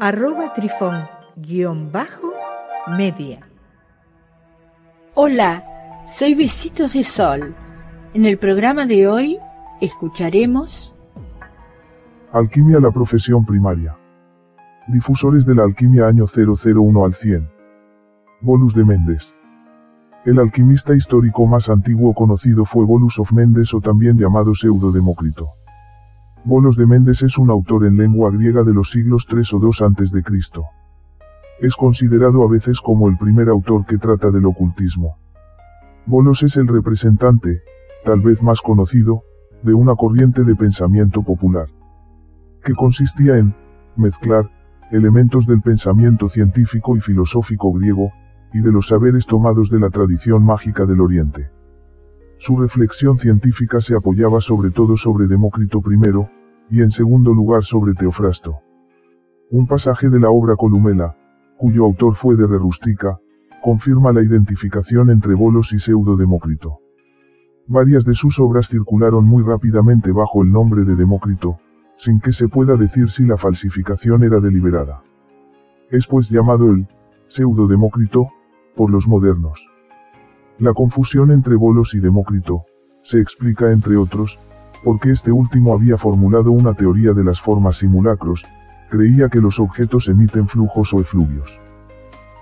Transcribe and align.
arroba 0.00 0.54
trifón-media. 0.54 3.40
Hola, 5.14 5.64
soy 6.06 6.34
Besitos 6.34 6.92
de 6.92 7.02
Sol. 7.02 7.56
En 8.14 8.24
el 8.24 8.38
programa 8.38 8.86
de 8.86 9.08
hoy 9.08 9.38
escucharemos 9.80 10.94
Alquimia 12.32 12.78
la 12.78 12.92
profesión 12.92 13.44
primaria. 13.44 13.96
Difusores 14.86 15.44
de 15.44 15.56
la 15.56 15.64
alquimia 15.64 16.06
año 16.06 16.26
001 16.26 17.04
al 17.04 17.14
100. 17.14 17.50
Bolus 18.40 18.74
de 18.74 18.84
Méndez. 18.84 19.34
El 20.24 20.38
alquimista 20.38 20.94
histórico 20.94 21.44
más 21.46 21.68
antiguo 21.68 22.14
conocido 22.14 22.64
fue 22.64 22.84
Bolus 22.84 23.18
of 23.18 23.32
Mendes 23.32 23.74
o 23.74 23.80
también 23.80 24.16
llamado 24.16 24.54
Pseudo 24.54 24.92
Demócrito. 24.92 25.57
Bolos 26.44 26.76
de 26.76 26.86
Méndez 26.86 27.22
es 27.22 27.36
un 27.36 27.50
autor 27.50 27.84
en 27.86 27.96
lengua 27.96 28.30
griega 28.30 28.62
de 28.62 28.72
los 28.72 28.90
siglos 28.90 29.26
3 29.28 29.54
o 29.54 29.58
2 29.58 29.82
antes 29.82 30.12
de 30.12 30.22
Cristo. 30.22 30.64
Es 31.60 31.74
considerado 31.74 32.44
a 32.44 32.48
veces 32.48 32.80
como 32.80 33.08
el 33.08 33.18
primer 33.18 33.48
autor 33.48 33.84
que 33.84 33.98
trata 33.98 34.30
del 34.30 34.46
ocultismo. 34.46 35.16
Bolos 36.06 36.42
es 36.42 36.56
el 36.56 36.68
representante, 36.68 37.62
tal 38.04 38.20
vez 38.20 38.40
más 38.42 38.60
conocido, 38.60 39.22
de 39.62 39.74
una 39.74 39.94
corriente 39.96 40.44
de 40.44 40.54
pensamiento 40.54 41.22
popular, 41.22 41.66
que 42.64 42.74
consistía 42.74 43.36
en 43.36 43.54
mezclar 43.96 44.48
elementos 44.92 45.46
del 45.46 45.60
pensamiento 45.60 46.28
científico 46.28 46.96
y 46.96 47.00
filosófico 47.00 47.72
griego, 47.72 48.10
y 48.54 48.60
de 48.60 48.72
los 48.72 48.88
saberes 48.88 49.26
tomados 49.26 49.68
de 49.68 49.80
la 49.80 49.90
tradición 49.90 50.44
mágica 50.44 50.86
del 50.86 51.00
Oriente. 51.00 51.50
Su 52.38 52.56
reflexión 52.56 53.18
científica 53.18 53.80
se 53.80 53.96
apoyaba 53.96 54.40
sobre 54.40 54.70
todo 54.70 54.96
sobre 54.96 55.26
Demócrito 55.26 55.82
I, 55.84 56.37
y 56.70 56.82
en 56.82 56.90
segundo 56.90 57.32
lugar 57.32 57.64
sobre 57.64 57.94
Teofrasto. 57.94 58.58
Un 59.50 59.66
pasaje 59.66 60.08
de 60.08 60.20
la 60.20 60.30
obra 60.30 60.56
Columela, 60.56 61.16
cuyo 61.56 61.84
autor 61.84 62.14
fue 62.16 62.36
de 62.36 62.46
Rerustica, 62.46 63.18
confirma 63.62 64.12
la 64.12 64.22
identificación 64.22 65.10
entre 65.10 65.34
Bolos 65.34 65.72
y 65.72 65.78
Pseudo 65.78 66.16
Demócrito. 66.16 66.78
Varias 67.66 68.04
de 68.04 68.14
sus 68.14 68.38
obras 68.38 68.68
circularon 68.68 69.24
muy 69.24 69.42
rápidamente 69.42 70.12
bajo 70.12 70.42
el 70.42 70.52
nombre 70.52 70.84
de 70.84 70.96
Demócrito, 70.96 71.58
sin 71.96 72.20
que 72.20 72.32
se 72.32 72.48
pueda 72.48 72.76
decir 72.76 73.10
si 73.10 73.24
la 73.24 73.36
falsificación 73.36 74.22
era 74.22 74.40
deliberada. 74.40 75.02
Es 75.90 76.06
pues 76.06 76.28
llamado 76.30 76.70
el 76.70 76.86
Pseudo 77.28 77.66
Demócrito, 77.66 78.28
por 78.76 78.90
los 78.90 79.08
modernos. 79.08 79.60
La 80.58 80.72
confusión 80.72 81.30
entre 81.30 81.56
Bolos 81.56 81.94
y 81.94 82.00
Demócrito, 82.00 82.64
se 83.02 83.20
explica 83.20 83.72
entre 83.72 83.96
otros, 83.96 84.38
porque 84.84 85.12
este 85.12 85.32
último 85.32 85.74
había 85.74 85.96
formulado 85.96 86.52
una 86.52 86.74
teoría 86.74 87.12
de 87.12 87.24
las 87.24 87.40
formas 87.40 87.78
simulacros, 87.78 88.44
creía 88.90 89.28
que 89.28 89.40
los 89.40 89.58
objetos 89.60 90.08
emiten 90.08 90.48
flujos 90.48 90.92
o 90.94 91.00
efluvios. 91.00 91.58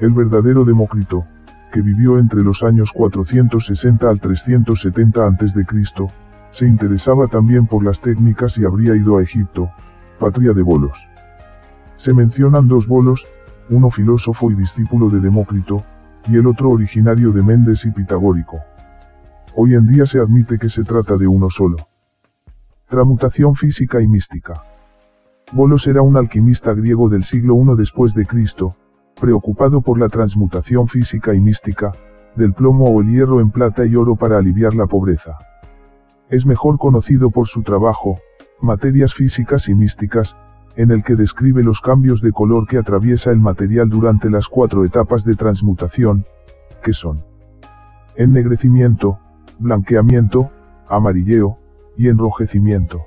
El 0.00 0.10
verdadero 0.10 0.64
Demócrito, 0.64 1.24
que 1.72 1.82
vivió 1.82 2.18
entre 2.18 2.42
los 2.42 2.62
años 2.62 2.92
460 2.92 4.08
al 4.08 4.20
370 4.20 5.26
a.C., 5.26 6.08
se 6.52 6.66
interesaba 6.66 7.26
también 7.26 7.66
por 7.66 7.84
las 7.84 8.00
técnicas 8.00 8.56
y 8.58 8.64
habría 8.64 8.94
ido 8.94 9.18
a 9.18 9.22
Egipto, 9.22 9.70
patria 10.18 10.52
de 10.52 10.62
bolos. 10.62 10.96
Se 11.98 12.14
mencionan 12.14 12.68
dos 12.68 12.86
bolos, 12.86 13.26
uno 13.70 13.90
filósofo 13.90 14.50
y 14.50 14.54
discípulo 14.54 15.10
de 15.10 15.20
Demócrito, 15.20 15.82
y 16.28 16.36
el 16.36 16.46
otro 16.46 16.70
originario 16.70 17.32
de 17.32 17.42
Méndez 17.42 17.84
y 17.84 17.90
pitagórico. 17.90 18.60
Hoy 19.54 19.74
en 19.74 19.86
día 19.86 20.06
se 20.06 20.20
admite 20.20 20.58
que 20.58 20.70
se 20.70 20.84
trata 20.84 21.16
de 21.16 21.26
uno 21.26 21.50
solo. 21.50 21.87
Tramutación 22.88 23.54
física 23.54 24.00
y 24.00 24.08
mística. 24.08 24.62
Bolos 25.52 25.86
era 25.86 26.00
un 26.00 26.16
alquimista 26.16 26.72
griego 26.72 27.10
del 27.10 27.22
siglo 27.22 27.54
I 27.56 27.76
después 27.76 28.14
de 28.14 28.24
Cristo, 28.24 28.76
preocupado 29.20 29.82
por 29.82 29.98
la 29.98 30.08
transmutación 30.08 30.88
física 30.88 31.34
y 31.34 31.40
mística, 31.40 31.92
del 32.34 32.54
plomo 32.54 32.86
o 32.86 33.02
el 33.02 33.10
hierro 33.10 33.40
en 33.40 33.50
plata 33.50 33.84
y 33.84 33.94
oro 33.94 34.16
para 34.16 34.38
aliviar 34.38 34.74
la 34.74 34.86
pobreza. 34.86 35.36
Es 36.30 36.46
mejor 36.46 36.78
conocido 36.78 37.30
por 37.30 37.46
su 37.46 37.62
trabajo, 37.62 38.20
Materias 38.60 39.14
físicas 39.14 39.68
y 39.68 39.74
místicas, 39.74 40.34
en 40.74 40.90
el 40.90 41.04
que 41.04 41.14
describe 41.14 41.62
los 41.62 41.80
cambios 41.80 42.22
de 42.22 42.32
color 42.32 42.66
que 42.66 42.78
atraviesa 42.78 43.30
el 43.30 43.38
material 43.38 43.88
durante 43.88 44.30
las 44.30 44.48
cuatro 44.48 44.84
etapas 44.84 45.24
de 45.24 45.34
transmutación, 45.34 46.24
que 46.82 46.92
son 46.92 47.22
ennegrecimiento, 48.16 49.18
blanqueamiento, 49.58 50.50
amarilleo, 50.88 51.58
y 51.98 52.08
enrojecimiento. 52.08 53.02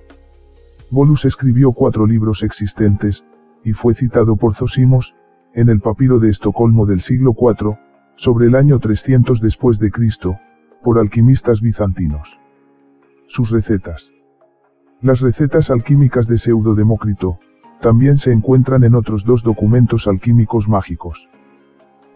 Bolus 0.91 1.23
escribió 1.25 1.71
cuatro 1.71 2.05
libros 2.05 2.43
existentes, 2.43 3.25
y 3.63 3.71
fue 3.71 3.95
citado 3.95 4.35
por 4.35 4.53
Zosimos, 4.53 5.15
en 5.53 5.69
el 5.69 5.79
papiro 5.79 6.19
de 6.19 6.29
Estocolmo 6.29 6.85
del 6.85 6.99
siglo 6.99 7.33
IV, 7.39 7.77
sobre 8.15 8.47
el 8.47 8.55
año 8.55 8.79
300 8.79 9.39
después 9.39 9.79
de 9.79 9.91
Cristo, 9.91 10.37
por 10.83 10.99
alquimistas 10.99 11.61
bizantinos. 11.61 12.37
Sus 13.27 13.49
recetas. 13.49 14.11
Las 15.01 15.21
recetas 15.21 15.71
alquímicas 15.71 16.27
de 16.27 16.37
Pseudo 16.37 16.75
Demócrito, 16.75 17.39
también 17.81 18.17
se 18.17 18.31
encuentran 18.31 18.83
en 18.83 18.93
otros 18.93 19.23
dos 19.23 19.41
documentos 19.41 20.07
alquímicos 20.07 20.67
mágicos. 20.67 21.29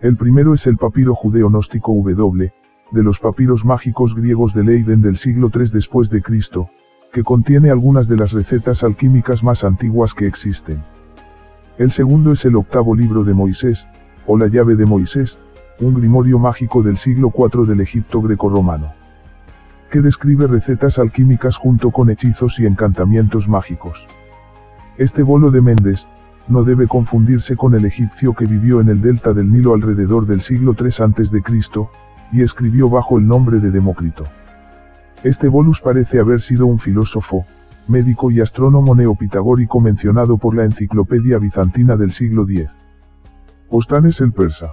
El 0.01 0.17
primero 0.17 0.53
es 0.53 0.67
el 0.67 0.77
papiro 0.77 1.15
judeo-gnóstico 1.15 1.93
W, 1.93 2.53
de 2.91 3.03
los 3.03 3.19
papiros 3.19 3.65
mágicos 3.65 4.15
griegos 4.15 4.53
de 4.53 4.63
Leiden 4.63 5.01
del 5.01 5.17
siglo 5.17 5.51
III 5.53 5.69
después 5.73 6.09
de 6.09 6.21
Cristo, 6.21 6.69
que 7.11 7.23
contiene 7.23 7.71
algunas 7.71 8.07
de 8.07 8.17
las 8.17 8.31
recetas 8.31 8.83
alquímicas 8.83 9.43
más 9.43 9.63
antiguas 9.63 10.13
que 10.13 10.27
existen. 10.27 10.83
El 11.77 11.91
segundo 11.91 12.31
es 12.31 12.45
el 12.45 12.55
octavo 12.55 12.95
libro 12.95 13.23
de 13.23 13.33
Moisés, 13.33 13.87
o 14.27 14.37
la 14.37 14.47
llave 14.47 14.75
de 14.75 14.85
Moisés, 14.85 15.39
un 15.79 15.93
grimorio 15.93 16.39
mágico 16.39 16.81
del 16.83 16.97
siglo 16.97 17.31
IV 17.35 17.65
del 17.67 17.81
Egipto 17.81 18.21
grecorromano, 18.21 18.93
que 19.91 20.01
describe 20.01 20.47
recetas 20.47 20.99
alquímicas 20.99 21.57
junto 21.57 21.91
con 21.91 22.09
hechizos 22.09 22.59
y 22.59 22.65
encantamientos 22.65 23.47
mágicos. 23.47 24.05
Este 24.97 25.23
bolo 25.23 25.51
de 25.51 25.61
Méndez, 25.61 26.07
no 26.47 26.63
debe 26.63 26.87
confundirse 26.87 27.57
con 27.57 27.73
el 27.73 27.85
egipcio 27.85 28.33
que 28.33 28.45
vivió 28.45 28.79
en 28.79 28.89
el 28.89 29.01
delta 29.01 29.33
del 29.33 29.51
Nilo 29.51 29.73
alrededor 29.73 30.27
del 30.27 30.41
siglo 30.41 30.75
III 30.79 30.87
a.C., 30.87 31.41
y 32.31 32.41
escribió 32.41 32.89
bajo 32.89 33.17
el 33.17 33.27
nombre 33.27 33.59
de 33.59 33.71
Demócrito. 33.71 34.23
Este 35.23 35.47
bolus 35.47 35.81
parece 35.81 36.19
haber 36.19 36.41
sido 36.41 36.65
un 36.65 36.79
filósofo, 36.79 37.45
médico 37.87 38.31
y 38.31 38.41
astrónomo 38.41 38.95
neopitagórico 38.95 39.79
mencionado 39.79 40.37
por 40.37 40.55
la 40.55 40.65
enciclopedia 40.65 41.37
bizantina 41.37 41.95
del 41.95 42.11
siglo 42.11 42.43
X. 42.49 42.69
Ostanes 43.69 44.21
el 44.21 44.31
persa. 44.31 44.71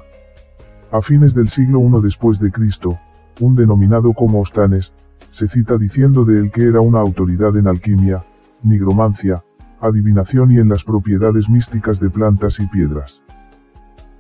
A 0.91 1.01
fines 1.01 1.35
del 1.35 1.49
siglo 1.49 1.81
I 1.81 2.03
después 2.03 2.39
de 2.39 2.51
Cristo, 2.51 2.99
un 3.41 3.55
denominado 3.55 4.13
como 4.13 4.41
Ostanes, 4.41 4.93
se 5.31 5.49
cita 5.49 5.79
diciendo 5.79 6.25
de 6.25 6.39
él 6.39 6.51
que 6.51 6.65
era 6.65 6.81
una 6.81 7.01
autoridad 7.01 7.57
en 7.57 7.67
alquimia, 7.67 8.23
nigromancia, 8.63 9.43
adivinación 9.81 10.53
y 10.53 10.59
en 10.59 10.69
las 10.69 10.85
propiedades 10.85 11.49
místicas 11.49 11.99
de 11.99 12.11
plantas 12.11 12.61
y 12.61 12.67
piedras. 12.67 13.23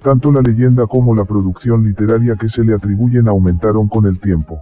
Tanto 0.03 0.33
la 0.33 0.41
leyenda 0.41 0.87
como 0.87 1.15
la 1.15 1.25
producción 1.25 1.85
literaria 1.85 2.35
que 2.35 2.49
se 2.49 2.65
le 2.65 2.75
atribuyen 2.75 3.29
aumentaron 3.29 3.89
con 3.89 4.07
el 4.07 4.19
tiempo. 4.19 4.61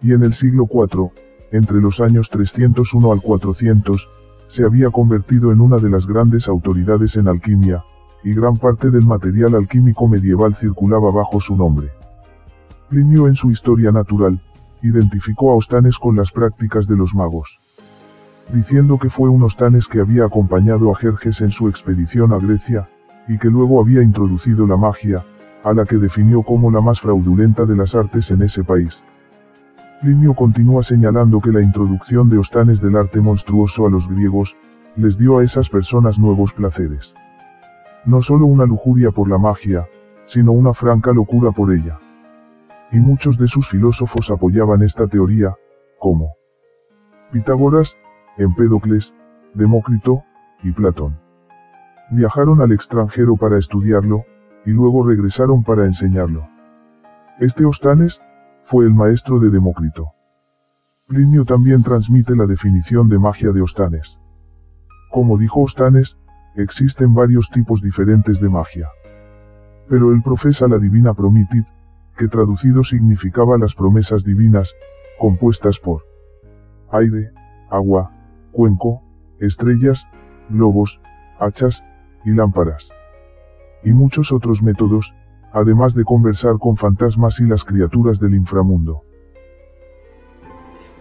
Y 0.00 0.12
en 0.12 0.22
el 0.22 0.32
siglo 0.32 0.66
IV, 0.72 1.10
entre 1.52 1.80
los 1.80 2.00
años 2.00 2.30
301 2.30 3.12
al 3.12 3.20
400, 3.20 4.08
se 4.48 4.64
había 4.64 4.90
convertido 4.90 5.52
en 5.52 5.60
una 5.60 5.76
de 5.76 5.90
las 5.90 6.06
grandes 6.06 6.48
autoridades 6.48 7.16
en 7.16 7.28
alquimia, 7.28 7.84
y 8.24 8.32
gran 8.32 8.56
parte 8.56 8.90
del 8.90 9.04
material 9.04 9.54
alquímico 9.54 10.08
medieval 10.08 10.56
circulaba 10.56 11.10
bajo 11.10 11.40
su 11.40 11.54
nombre. 11.54 11.90
Plinio 12.88 13.28
en 13.28 13.34
su 13.34 13.50
Historia 13.50 13.92
Natural, 13.92 14.40
identificó 14.82 15.52
a 15.52 15.56
Ostanes 15.56 15.98
con 15.98 16.16
las 16.16 16.30
prácticas 16.30 16.86
de 16.86 16.96
los 16.96 17.14
magos 17.14 17.58
diciendo 18.52 18.98
que 18.98 19.10
fue 19.10 19.28
unos 19.28 19.56
tanes 19.56 19.86
que 19.88 20.00
había 20.00 20.24
acompañado 20.24 20.90
a 20.90 20.96
Jerjes 20.96 21.40
en 21.40 21.50
su 21.50 21.68
expedición 21.68 22.32
a 22.32 22.38
Grecia, 22.38 22.88
y 23.28 23.38
que 23.38 23.48
luego 23.48 23.80
había 23.80 24.02
introducido 24.02 24.66
la 24.66 24.76
magia, 24.76 25.24
a 25.62 25.72
la 25.72 25.84
que 25.84 25.96
definió 25.96 26.42
como 26.42 26.70
la 26.70 26.80
más 26.80 27.00
fraudulenta 27.00 27.64
de 27.66 27.76
las 27.76 27.94
artes 27.94 28.30
en 28.30 28.42
ese 28.42 28.64
país. 28.64 29.02
Plinio 30.00 30.34
continúa 30.34 30.82
señalando 30.82 31.40
que 31.40 31.50
la 31.50 31.60
introducción 31.60 32.30
de 32.30 32.38
Ostanes 32.38 32.80
del 32.80 32.96
arte 32.96 33.20
monstruoso 33.20 33.86
a 33.86 33.90
los 33.90 34.08
griegos, 34.08 34.56
les 34.96 35.18
dio 35.18 35.38
a 35.38 35.44
esas 35.44 35.68
personas 35.68 36.18
nuevos 36.18 36.52
placeres. 36.52 37.14
No 38.04 38.22
solo 38.22 38.46
una 38.46 38.64
lujuria 38.64 39.10
por 39.10 39.28
la 39.28 39.38
magia, 39.38 39.86
sino 40.26 40.52
una 40.52 40.72
franca 40.72 41.12
locura 41.12 41.50
por 41.50 41.72
ella. 41.72 41.98
Y 42.92 42.98
muchos 42.98 43.36
de 43.38 43.48
sus 43.48 43.68
filósofos 43.68 44.30
apoyaban 44.30 44.82
esta 44.82 45.06
teoría, 45.06 45.54
como 45.98 46.34
Pitágoras, 47.32 47.96
Empédocles, 48.38 49.12
Demócrito, 49.54 50.22
y 50.62 50.72
Platón. 50.72 51.27
Viajaron 52.10 52.62
al 52.62 52.72
extranjero 52.72 53.36
para 53.36 53.58
estudiarlo, 53.58 54.24
y 54.64 54.70
luego 54.70 55.06
regresaron 55.06 55.62
para 55.62 55.84
enseñarlo. 55.84 56.48
Este 57.38 57.64
Ostanes, 57.64 58.20
fue 58.64 58.84
el 58.84 58.94
maestro 58.94 59.38
de 59.40 59.50
Demócrito. 59.50 60.12
Plinio 61.06 61.44
también 61.44 61.82
transmite 61.82 62.34
la 62.36 62.46
definición 62.46 63.08
de 63.08 63.18
magia 63.18 63.50
de 63.52 63.62
Ostanes. 63.62 64.18
Como 65.10 65.38
dijo 65.38 65.60
Ostanes, 65.60 66.18
existen 66.54 67.14
varios 67.14 67.48
tipos 67.50 67.80
diferentes 67.80 68.40
de 68.40 68.48
magia. 68.48 68.88
Pero 69.88 70.12
él 70.12 70.22
profesa 70.22 70.68
la 70.68 70.78
divina 70.78 71.14
promitit, 71.14 71.66
que 72.18 72.28
traducido 72.28 72.84
significaba 72.84 73.56
las 73.56 73.74
promesas 73.74 74.24
divinas, 74.24 74.74
compuestas 75.18 75.78
por 75.78 76.02
aire, 76.90 77.30
agua, 77.70 78.10
cuenco, 78.52 79.02
estrellas, 79.40 80.06
globos, 80.50 81.00
hachas, 81.38 81.84
y 82.24 82.30
lámparas. 82.30 82.88
Y 83.84 83.90
muchos 83.90 84.32
otros 84.32 84.62
métodos, 84.62 85.14
además 85.52 85.94
de 85.94 86.04
conversar 86.04 86.58
con 86.58 86.76
fantasmas 86.76 87.38
y 87.40 87.44
las 87.44 87.64
criaturas 87.64 88.18
del 88.20 88.34
inframundo. 88.34 89.02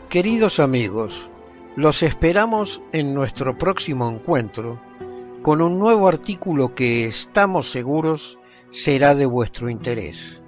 Queridos 0.10 0.60
amigos, 0.60 1.30
los 1.75 2.02
esperamos 2.02 2.81
en 2.92 3.14
nuestro 3.14 3.58
próximo 3.58 4.10
encuentro 4.10 4.80
con 5.42 5.62
un 5.62 5.80
nuevo 5.80 6.08
artículo 6.08 6.75
que 6.75 7.06
estamos 7.08 7.72
seguros 7.72 8.40
será 8.72 9.16
de 9.16 9.25
vuestro 9.25 9.69
interés. 9.69 10.42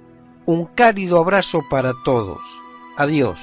Un 0.46 0.66
cálido 0.66 1.18
abrazo 1.18 1.62
para 1.70 1.92
todos. 2.04 2.40
Adiós. 2.96 3.40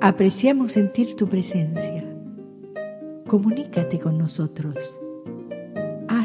Apreciamos 0.00 0.72
sentir 0.72 1.14
tu 1.14 1.28
presencia. 1.28 2.04
Comunícate 3.26 3.98
con 3.98 4.18
nosotros. 4.18 4.97